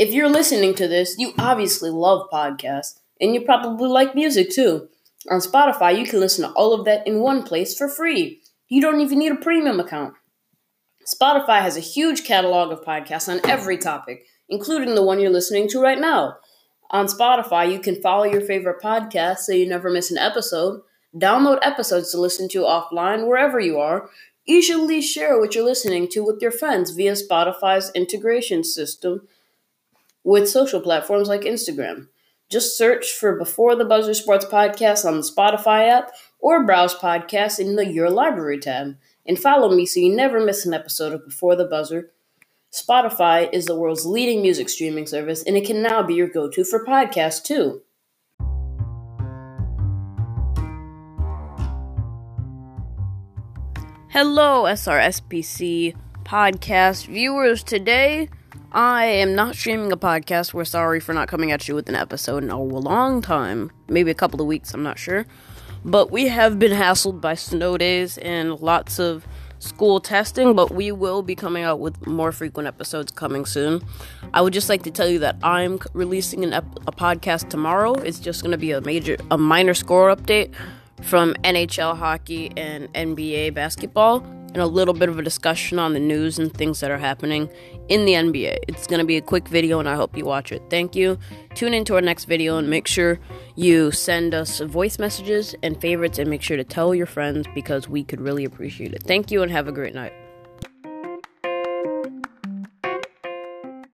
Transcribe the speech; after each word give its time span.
If 0.00 0.14
you're 0.14 0.30
listening 0.30 0.74
to 0.76 0.88
this, 0.88 1.16
you 1.18 1.34
obviously 1.38 1.90
love 1.90 2.30
podcasts, 2.32 2.98
and 3.20 3.34
you 3.34 3.42
probably 3.42 3.86
like 3.86 4.14
music 4.14 4.48
too. 4.48 4.88
On 5.30 5.40
Spotify, 5.40 5.98
you 5.98 6.06
can 6.06 6.20
listen 6.20 6.48
to 6.48 6.54
all 6.54 6.72
of 6.72 6.86
that 6.86 7.06
in 7.06 7.20
one 7.20 7.42
place 7.42 7.76
for 7.76 7.86
free. 7.86 8.40
You 8.66 8.80
don't 8.80 9.02
even 9.02 9.18
need 9.18 9.32
a 9.32 9.34
premium 9.34 9.78
account. 9.78 10.14
Spotify 11.06 11.60
has 11.60 11.76
a 11.76 11.80
huge 11.80 12.24
catalog 12.24 12.72
of 12.72 12.82
podcasts 12.82 13.28
on 13.28 13.46
every 13.46 13.76
topic, 13.76 14.24
including 14.48 14.94
the 14.94 15.04
one 15.04 15.20
you're 15.20 15.28
listening 15.28 15.68
to 15.68 15.82
right 15.82 16.00
now. 16.00 16.36
On 16.90 17.04
Spotify, 17.04 17.70
you 17.70 17.78
can 17.78 18.00
follow 18.00 18.24
your 18.24 18.40
favorite 18.40 18.82
podcast 18.82 19.40
so 19.40 19.52
you 19.52 19.68
never 19.68 19.90
miss 19.90 20.10
an 20.10 20.16
episode, 20.16 20.80
download 21.14 21.58
episodes 21.60 22.10
to 22.12 22.18
listen 22.18 22.48
to 22.48 22.60
offline 22.60 23.26
wherever 23.26 23.60
you 23.60 23.78
are, 23.78 24.08
easily 24.46 25.02
share 25.02 25.38
what 25.38 25.54
you're 25.54 25.62
listening 25.62 26.08
to 26.08 26.24
with 26.24 26.40
your 26.40 26.52
friends 26.52 26.92
via 26.92 27.12
Spotify's 27.12 27.92
integration 27.94 28.64
system 28.64 29.28
with 30.24 30.48
social 30.48 30.80
platforms 30.80 31.28
like 31.28 31.42
Instagram. 31.42 32.08
Just 32.48 32.76
search 32.76 33.12
for 33.12 33.36
Before 33.36 33.76
the 33.76 33.84
Buzzer 33.84 34.14
Sports 34.14 34.44
Podcast 34.44 35.04
on 35.04 35.16
the 35.16 35.22
Spotify 35.22 35.88
app 35.88 36.12
or 36.40 36.64
browse 36.64 36.94
podcasts 36.94 37.58
in 37.58 37.76
the 37.76 37.86
Your 37.86 38.10
Library 38.10 38.58
tab. 38.58 38.96
And 39.26 39.38
follow 39.38 39.74
me 39.74 39.86
so 39.86 40.00
you 40.00 40.14
never 40.14 40.44
miss 40.44 40.66
an 40.66 40.74
episode 40.74 41.12
of 41.12 41.24
Before 41.24 41.54
the 41.54 41.64
Buzzer. 41.64 42.10
Spotify 42.72 43.52
is 43.52 43.66
the 43.66 43.76
world's 43.76 44.06
leading 44.06 44.42
music 44.42 44.68
streaming 44.68 45.06
service, 45.06 45.42
and 45.42 45.56
it 45.56 45.66
can 45.66 45.82
now 45.82 46.02
be 46.02 46.14
your 46.14 46.28
go 46.28 46.48
to 46.48 46.64
for 46.64 46.84
podcasts 46.84 47.42
too. 47.42 47.82
Hello, 54.08 54.64
SRSPC 54.64 55.94
podcast 56.24 57.06
viewers. 57.06 57.62
Today, 57.62 58.28
I 58.72 59.06
am 59.06 59.34
not 59.34 59.56
streaming 59.56 59.90
a 59.90 59.96
podcast. 59.96 60.54
We're 60.54 60.64
sorry 60.64 61.00
for 61.00 61.12
not 61.12 61.28
coming 61.28 61.50
at 61.50 61.66
you 61.66 61.74
with 61.74 61.88
an 61.88 61.96
episode 61.96 62.44
in 62.44 62.50
a 62.50 62.62
long 62.62 63.20
time. 63.20 63.70
Maybe 63.88 64.10
a 64.10 64.14
couple 64.14 64.40
of 64.40 64.46
weeks, 64.46 64.72
I'm 64.72 64.82
not 64.82 64.98
sure. 64.98 65.26
But 65.84 66.10
we 66.10 66.28
have 66.28 66.58
been 66.58 66.72
hassled 66.72 67.20
by 67.20 67.34
snow 67.34 67.78
days 67.78 68.18
and 68.18 68.60
lots 68.60 68.98
of 68.98 69.26
school 69.58 70.00
testing, 70.00 70.54
but 70.54 70.72
we 70.72 70.92
will 70.92 71.22
be 71.22 71.34
coming 71.34 71.64
out 71.64 71.80
with 71.80 72.06
more 72.06 72.32
frequent 72.32 72.66
episodes 72.66 73.12
coming 73.12 73.44
soon. 73.44 73.82
I 74.32 74.40
would 74.40 74.52
just 74.52 74.68
like 74.68 74.82
to 74.84 74.90
tell 74.90 75.08
you 75.08 75.18
that 75.20 75.36
I'm 75.42 75.78
releasing 75.92 76.44
an 76.44 76.52
ep- 76.52 76.78
a 76.86 76.92
podcast 76.92 77.48
tomorrow. 77.50 77.94
It's 77.94 78.18
just 78.18 78.42
going 78.42 78.52
to 78.52 78.58
be 78.58 78.72
a 78.72 78.80
major 78.80 79.16
a 79.30 79.38
minor 79.38 79.74
score 79.74 80.14
update 80.14 80.54
from 81.02 81.34
NHL 81.44 81.96
hockey 81.96 82.52
and 82.56 82.92
NBA 82.94 83.54
basketball 83.54 84.24
and 84.52 84.62
a 84.62 84.66
little 84.66 84.94
bit 84.94 85.08
of 85.08 85.18
a 85.18 85.22
discussion 85.22 85.78
on 85.78 85.92
the 85.92 86.00
news 86.00 86.38
and 86.38 86.52
things 86.52 86.80
that 86.80 86.90
are 86.90 86.98
happening 86.98 87.48
in 87.88 88.04
the 88.04 88.12
NBA. 88.12 88.58
It's 88.68 88.86
going 88.86 89.00
to 89.00 89.06
be 89.06 89.16
a 89.16 89.22
quick 89.22 89.48
video 89.48 89.78
and 89.78 89.88
I 89.88 89.94
hope 89.94 90.16
you 90.16 90.24
watch 90.24 90.52
it. 90.52 90.62
Thank 90.70 90.96
you. 90.96 91.18
Tune 91.54 91.74
into 91.74 91.94
our 91.94 92.00
next 92.00 92.24
video 92.24 92.58
and 92.58 92.68
make 92.68 92.86
sure 92.86 93.18
you 93.56 93.90
send 93.90 94.34
us 94.34 94.60
voice 94.60 94.98
messages 94.98 95.54
and 95.62 95.80
favorites 95.80 96.18
and 96.18 96.28
make 96.28 96.42
sure 96.42 96.56
to 96.56 96.64
tell 96.64 96.94
your 96.94 97.06
friends 97.06 97.46
because 97.54 97.88
we 97.88 98.04
could 98.04 98.20
really 98.20 98.44
appreciate 98.44 98.92
it. 98.92 99.02
Thank 99.04 99.30
you 99.30 99.42
and 99.42 99.50
have 99.50 99.68
a 99.68 99.72
great 99.72 99.94
night. 99.94 100.12